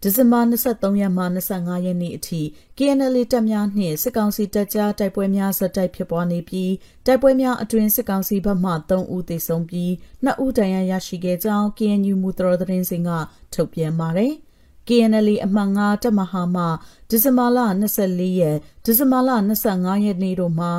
[0.03, 2.43] ဒီဇင်ဘာ23ရက်မှ25ရက်နေ့အထိ
[2.77, 6.73] KNL တပ်များနှင့်စစ်ကောင်စီတပ်ကြားတိုက်ပွဲများဇက်တိုက်ဖြစ်ပွားနေပြီး
[7.07, 9.91] တိုက်ပွဲများအတွင်းစစ်ကောင်စီဘက်မှ3ဦးသေဆုံးပြီး
[10.25, 13.11] 2ဦးဒဏ်ရာရရှိခဲ့ကြောင်း KNU မူတော်သတင်းစင်က
[13.55, 14.33] ထုတ်ပြန်ပါတယ်။
[14.89, 16.65] KNL အမှတ်9တပ်မဟာမှ
[17.11, 17.59] ဒီဇင်ဘာလ
[18.01, 19.31] 24ရက်ဒီဇင်ဘာလ
[19.69, 20.73] 25ရက်နေ့တို့မှာ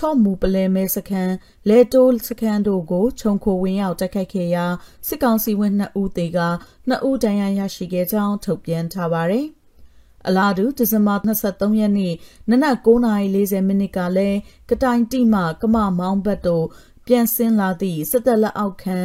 [0.00, 1.34] ထော့မူပလဲမဲစခန်း
[1.68, 4.66] လဲတိုးစခန်းတို့ကိုခြုံခိုဝင်ရောက်တိုက်ခိုက်ခဲ့ရာ
[5.06, 6.40] စစ်ကောင်စီဝင်2ဦးသေက
[6.88, 9.46] 2ဦးဒဏ်ရာရရှိခဲ့ကြောင်းထုတ်ပြန်ထားပါတယ်။
[10.26, 12.14] အလားတူဒီဇင်ဘာ23ရက်နေ့
[12.50, 14.38] နနက်9:40မိနစ်ကလည်း
[14.70, 16.66] ကတိုင်တိမှကမမောင်းဘတ်တို့
[17.06, 18.98] ပြန်ဆင်းလာသည့်စစ်တပ်လက်အောက်ခံ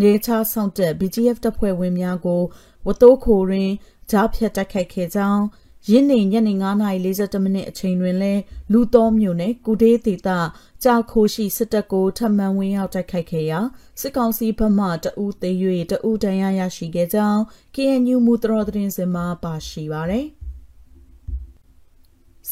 [0.00, 2.42] နေချားဆောင်တက် BGF တပ်ဖွဲ့ဝင်များကို
[2.86, 3.70] ဝတိုးခိုတွင်
[4.10, 5.42] ဂျားဖြတ်တိုက်ခိုက်ခဲ့ကြောင်း
[5.90, 6.52] ရင်းနေညနေ
[6.94, 8.34] 9:42မိနစ်အချိန်တွင်လဲ
[8.72, 10.38] လူတော်မျိုးနဲ့ကုဒေးဒေတာ
[10.84, 13.60] ကြာခိုရှိစစ်တပ်ကိုထပ်မံဝင်ရောက်တိုက်ခိုက်ခဲ့ရာ
[14.00, 15.56] စစ်ကောင်စီဘက်မှတအူးသေး၍
[15.90, 17.40] တအူးတန်ရရရှိခဲ့ကြောင်း
[17.74, 20.26] KNU မူတော်သတင်းစင်မှာပါရှိပါရယ်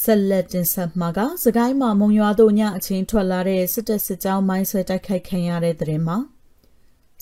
[0.02, 6.18] ဆက်လက်တင်ဆက်မှာကစကိုင်းမှာမုံရွာတို့ညအချင်းထွက်လာတဲ့စစ်တပ်စစ်ကြောင်းမိုင်းဆွဲတိုက်ခိုက်ခံရတဲ့တဲ့မှာ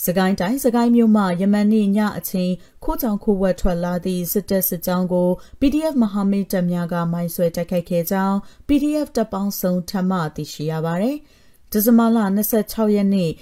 [0.02, 2.52] စကိုင်းတိုင်းစကိုင်းမြို့မှယမန်နေ့ညအချိန်
[2.84, 5.28] ခိုးကြောင်ခိုးဝက်ထွက်လာသည့်စစ်တပ်စစ်ကြောင်းကို
[5.60, 8.36] PDF မဟာမိတ်တပ်များကမိုင်းဆွဲတိုက်ခိုက်ခဲ့ကြောင်း
[8.68, 11.16] PDF တပ်ပေါင်းစုံထပ်မသိရှိရပါသည်။
[11.70, 12.18] ဒီဇင်ဘာလ
[12.56, 13.32] 26ရက်နေ့ည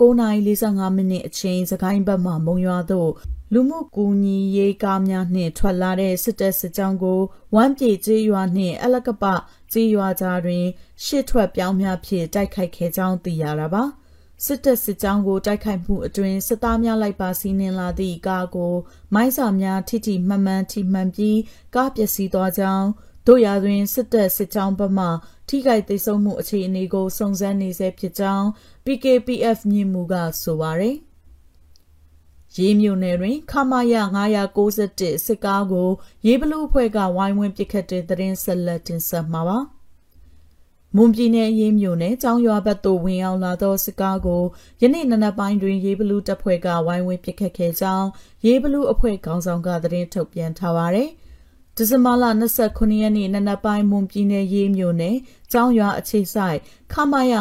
[0.00, 3.10] 9:45မိနစ်အချိန်စကိုင်းဘက်မှမုံရွာသို့
[3.52, 7.20] လူမှုကူညီရေးကားများနှင့်ထွက်လာတဲ့စစ်တပ်စစ်ကြောင်းကို
[7.54, 9.24] ဝမ်းပြေကျေးရွာနှင့်အလကပ
[9.72, 10.64] ကျေးရွာကြားတွင်
[11.04, 13.84] ရှစ်ထွက်ပြောင်းများဖြင့်တိုက်ခိုက်ခဲ့ကြောင်းသိရတာပါ။
[14.44, 18.74] စစ်တပ်စစ်ကြောင်းကိုတိုက်ခိုက်မှုအတွင်းစစ်သားများလိုက်ပါစီးနှင်လာသည့်ကားကို
[19.14, 21.38] မိုင်းစာများထိထိမှန်မှန်ထိမှန်ပြီး
[21.74, 22.88] ကားပျက်စီးသွားကြောင်း
[23.26, 25.06] တို့ရတွင်စစ်တပ်စစ်ကြောင်းဘက်မှ
[25.48, 28.46] ထိခိုက်သိမ်းဆုံးမှုအခြေအနေကိုစုံစမ်းနေဆဲဖြစ်ကြောင်း
[28.84, 30.96] PKPF မြင့်မှုကဆိုပါရယ်
[32.56, 33.94] ရေးမြို့နယ်တွင်ခမာယ
[34.60, 35.90] 991စစ်ကားကို
[36.26, 39.58] ရေးဘလူးအဖွဲ့ကဝိုင်းဝန်းပစ်ခတ်တဲ့သတင်းဆက်လက်တင်ဆက်မှာပါ။
[40.96, 44.42] မွန်ပြည်နယ်ရေးမြို့နယ်ကျောင်းရွာဘက်သို့ဝင်ရောက်လာသောစစ်ကားကို
[44.80, 48.08] ယနေ့နနက်ပိုင်းတွင်ရေးဘလူးတပ်ဖွဲ့ကဝိုင်းဝန်းပစ်ခတ်ခဲ့ကြောင်း
[48.46, 51.10] ရေးဘလူးအဖွဲ့ခေါင်းဆောင်ကသတင်းထုတ်ပြန်ထားပါသည်။
[51.76, 52.24] ဒီဇင်ဘာလ
[52.62, 55.16] 29ရက်နေ့နနက်ပိုင်းမွန်ပြည်နယ်ရေးမြို့နယ်
[55.52, 56.58] ကျောင်းရွာအခြေဆိုင်
[56.92, 57.34] ခမာယ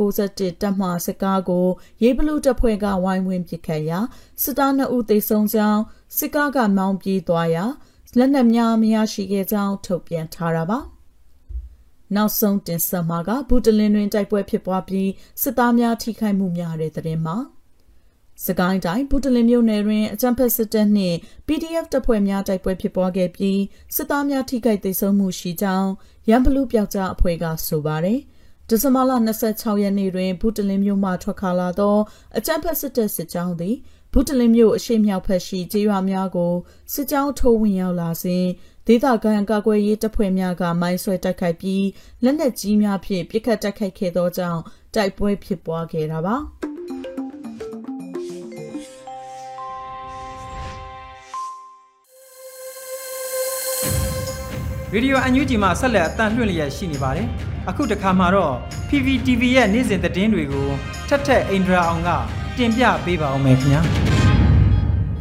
[0.00, 1.66] 991တပ်မှစစ်ကားကို
[2.02, 3.98] ရေးဘလူးတပ်ဖွဲ့ကဝိုင်းဝန်းပစ်ခတ်ရာ
[4.42, 5.82] စစ်သား2ဦးသေဆုံးကြောင်း
[6.18, 7.64] စစ်ကားကမောင်းပြေးသွားရာ
[8.18, 10.80] လက်နက်များမရရှိခဲ့ကြောင်းထုတ်ပြန်ထားတာပါ။
[12.14, 15.10] နောက်ဆုံးတင်ဆက်မှာကဘူတလင်းတွင်တိုက်ပွဲဖြစ်ပွားပြီး
[15.42, 17.36] စစ်သားများထိခိုက်မှုများတဲ့တဲ့မှာ
[18.46, 23.60] စကိုင်းတိုင်းဘူတလင်မြို့နယ်တွင်အကြမ်းဖက်စစ်တပ်နှင့် PDF တပ်ဖွဲ့များတိုက်ပွဲဖြစ်ပွားခဲ့ပြီး
[23.94, 25.90] စစ်သားများထိခိုက်ဒေဆုံးမှုရှိကြောင်း
[26.28, 28.20] ရန်ဘလူးပြောက်ကြားအဖွဲ့ကဆိုပါတယ်။
[28.68, 29.12] ဒီဇင်ဘာလ
[29.46, 31.96] 26ရက်နေ့တွင်ဘူတလင်မြို့မှထွက်ခါလာသော
[32.38, 33.76] အကြမ်းဖက်စစ်တပ်စစ်ကြောင်းသည်
[34.12, 36.54] ဘူတလင်မြို့အရှိမြောက်ဘက်ရှိကျေးရွာများကို
[36.92, 38.44] စစ်ကြောင်းထိုးဝင်ရောက်လာစဉ်
[38.86, 41.84] ဒေသခံကာကွယ်ရေးတပ်ဖွဲ့များကမိုင်းဆွဲတိုက်ခိုက်ပြီး
[42.24, 44.60] လက်နက်ကြီးများဖြင့်ပစ်ခတ်တိုက်ခိုက်ခဲ့သောကြောင့်
[44.94, 46.36] တိုက်ပွဲဖြစ်ပွားခဲ့တာပါ။
[54.92, 57.28] ဗီဒီယိုအန်ယူဂျီမှာဆက်လက်အတန်လွှင့်လျက်ရှိနေပါတယ်။
[57.68, 58.54] အခုတခါမှာတော့
[58.88, 60.68] PPTV ရဲ့နေ့စဉ်သတင်းတွေကို
[61.08, 62.10] ထက်ထက်အိန္ဒြာအောင်က
[62.56, 63.82] တင်ပြပေးပါအောင်မယ်ခင်ဗျာ။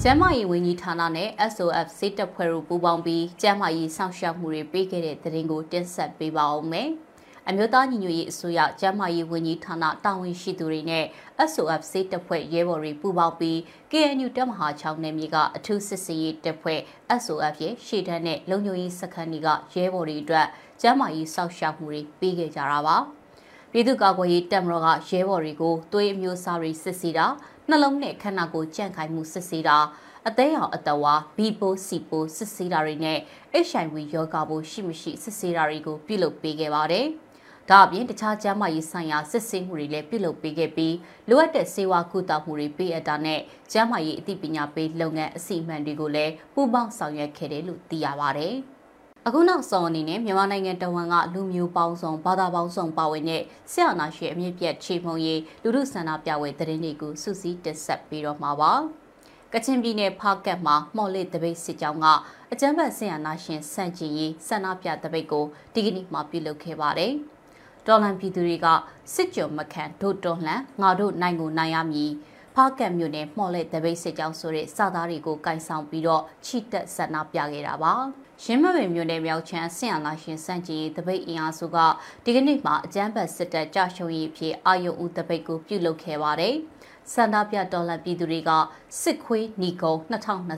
[0.06, 6.90] ကျမ်းမာရေးဝန်ကြီးဌာနနဲ့ SOF စိတ်တပ်ဖွဲ့တို့ပူးပေါင်းပြီးကျမ်းမာရေးစောင့်ရှောက်မှုတွေပေးခဲ့တဲ့သတင်းကိုတင်ဆက်ပေးပါအောင်မယ်။
[7.48, 11.06] အမျိုးသားညီညွတ်ရေးအစိုးရကျန်းမာရေးဝန်ကြီးဌာနတာဝန်ရှိသူတွေနဲ့
[11.52, 13.58] SOF စေးတပ်ဖွဲ့ရဲဘော်တွေပူးပေါင်းပြီး
[13.92, 16.80] KNU တပ်မဟာ6နယ်မြေကအထူးစစ်စင်ရေးတပ်ဖွဲ့
[17.24, 20.48] SOF ရဲ့ရှေ့တန်းနဲ့လုံခြုံရေးစခန်းတွေကရဲဘော်တွေအတွက်
[20.82, 22.98] ကျန်းမာရေးစောင့်ရှောက်မှုတွေပေးခဲ့ကြတာပါ
[23.72, 27.26] ပြည်သူ့ကာကွယ်ရေးတပ်မတော်ကရဲဘော်တွေကိုသွေးအမျိုးအစားတွေစစ်ဆေးတာ
[27.70, 29.78] နှလုံးနဲ့ခန္ဓာကိုယ်ကြန့်ခိုင်မှုစစ်ဆေးတာ
[30.28, 33.20] အသေးအောင်အတဝါဘီပိုစီပိုစစ်ဆေးတာတွေနဲ့
[33.68, 37.06] HIV ယောဂါပိုးရှိမရှိစစ်ဆေးတာတွေကိုပြုလုပ်ပေးခဲ့ပါတယ်။
[37.70, 40.96] ဒါအပြင်တခြားကျန်းမာရေးဆိုင်ရာစစ်ဆေးမှုတွေလည်းပြုလုပ်ပေးခဲ့ပြီး
[41.30, 43.40] လိုအပ်တဲ့ဆေးဝါးကုသမှုတွေပေးအပ်တာနဲ့
[43.72, 48.50] ကျန်းမာရေးအသိပညာပေးလုပ်ငန်းအစီအမံတွေကိုလည်းပူးပေါင်းဆောင်ရွက်ခဲ့တယ်လို့သိရပါဗျ။
[49.28, 58.72] အခုနောက်ဆုံးအနေနဲ့မြန်မာနိုင်ငံတဝန်ကလူမျိုးပေါင်းစုံဘာသာပေါင်းစုံပါဝင်တဲ့ဆရာနာရှင်အမြင့်ပြတ်ချေမှုန်ရေးလူမှုဆန္ဒပြပွဲသတင်းတွေကိုစုစည်းတင်ဆက်ပေးတော့မှာပါ။
[59.54, 62.08] ကချင်ပြည်နယ်ဖားကတ်မှာမော်လစ်တပိတ်စစ်ကြောင်းက
[62.52, 67.14] အကြမ်းဖက်ဆရာနာရှင်စန့်ကျင်ရေးဆန္ဒပြတပိတ်ကိုဒီကနေ့မှပြုလုပ်ခဲ့ပါတယ်။
[67.88, 68.68] တော်လန်ပြည်သူတွေက
[69.14, 72.12] စစ်ကြုံမခံဒို့တော်လှန်ငါတို့နိုင်ကိုနိုင်ရမည်
[72.56, 77.94] ဖားကတ်မြို့နယ်မှော်လက်တပိတ်စစ်ကြောင်းဆိုတဲ့စာသားတွေကိုကင်ဆောင်ပြီးတော့ချီတက်ဆန္ဒပြခဲ့တာပါ
[78.46, 81.78] ရင်းမပင်မြို့နယ်မြောက်ချမ်းဆင်ရလာရှင်စန့်ကျင်ရေးတပိတ်အင်အားစုက
[82.24, 86.56] ဒီကနေ့မှာအကြမ်းဖက်စစ်တပ်ကြရှုံးရေးဖြစ်အာယုံဦးတပိတ်ကိုပြုလုပ်ခဲ့ပါတယ်
[87.14, 88.52] ဆန္ဒပြတော်လှန်ပြည်သူတွေက
[89.02, 89.94] စစ်ခွေးနီကုံ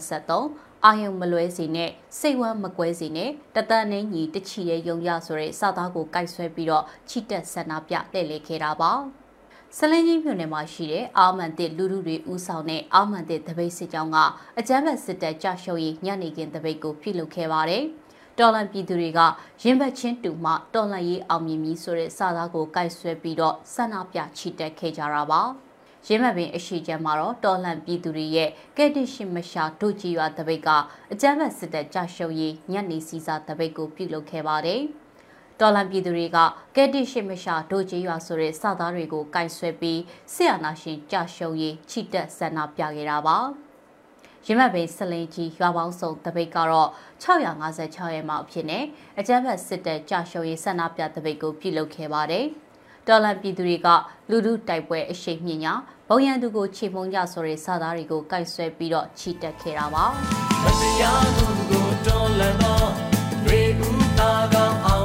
[0.05, 8.91] 2023အာယုံမလွဲစေနဲ့စိတ်ဝမ်းမကွဲစေနဲ့တတန်နေညီတချီရဲ့ယုံရဆိုတဲ့စာသားကိုကိုက်ဆွဲပြီးတော့ချီတက်ဆန္ဒပြလှည့်လည်ခဲ့တာပါ
[9.79, 14.17] ဆလင်းကြီးမြို့နယ်မှာရှိတဲ့အာမန်တစ်လူလူတွေဥဆောင်တဲ့အာမန်တစ်တပိတ်စစ်ကြောင်းက
[14.59, 17.83] အကြမ်းဖက်စစ်တပ်ကြရှုံးရေးညနေခင်းတပိတ်ကိုပြုလုပ်ခဲ့ပါတယ်
[18.39, 19.19] တော်လန်ပြည်သူတွေက
[19.61, 25.41] ရင်ဘတ်ချင်းတူမှတော်လန်ရေးအောင်မြင်ပြီဆိုတဲ့စာသားကိုကိုက်ဆွဲပြီးတော့ဆန္ဒပြချီတက်ခဲ့ကြတာပါ။
[26.07, 30.69] ရင်းမှတ်ပင်အရှိချမ်းမှာတော့တော်လှန်ပြည်သူတွေရဲ့ကဲ့တစ်ရှိမရှာတို့ကြီးရွာတပိတ်က
[31.11, 34.83] အကြမ်းဖက်စစ်တပ်ကြရှုံးရေးညနေစီစာတပိတ်ကိုပြုလုပ်ခဲ့ပါတယ်။
[35.59, 36.37] တော်လန်ပြည်သူတွေက
[36.75, 39.99] ကဲ့တစ်ရှိမရှာတို့ကြီးရွာဆိုတဲ့စသားတွေကိုကင်ဆွဲပြီး
[40.33, 43.37] ဆရာနာရှင်ကြရှုံးရေးချီတက်ဆန္ဒပြခဲ့တာပါ။
[44.47, 46.89] ရမတ်ပင်စလင်ကြီးရွာပေါင်းစုံတပိတ်ကတော့
[47.23, 48.83] 656ရဲမှအဖြစ်နဲ့
[49.19, 52.45] အကြမ်းဖက်စစ်တပ်ကြာရှုံးရေးဆန္ဒပြတပိတ်ကိုပြုလုပ်ခဲ့ပါတယ်။
[53.07, 53.87] တော်လန်ပြည်သူတွေက
[54.29, 55.73] လူလူတိုက်ပွဲအရှိန်မြင့်ညာ
[56.09, 60.05] ဘုံရန်သူကိုခြေမုံကြဆိုတဲ့စာသားတွေကိုကိုက်ဆွဲပြီးတော့ချီတက်ခဲ့တာပါ
[60.63, 62.87] မတရားမှုကိုတော်လန်တော့
[63.47, 65.04] ရေဦးသားကောင်အောင်